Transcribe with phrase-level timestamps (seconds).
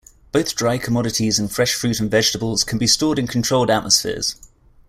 [0.31, 4.35] Both dry commodities and fresh fruit and vegetables can be stored in controlled atmospheres.